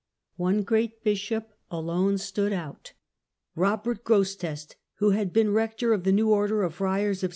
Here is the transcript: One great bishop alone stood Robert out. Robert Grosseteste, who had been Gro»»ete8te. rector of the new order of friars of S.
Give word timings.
One 0.37 0.63
great 0.63 1.03
bishop 1.03 1.51
alone 1.69 2.17
stood 2.17 2.51
Robert 2.53 2.65
out. 2.65 2.93
Robert 3.55 4.03
Grosseteste, 4.03 4.73
who 4.95 5.11
had 5.11 5.31
been 5.31 5.51
Gro»»ete8te. 5.51 5.55
rector 5.57 5.93
of 5.93 6.05
the 6.05 6.11
new 6.11 6.31
order 6.31 6.63
of 6.63 6.73
friars 6.73 7.23
of 7.23 7.29
S. 7.29 7.29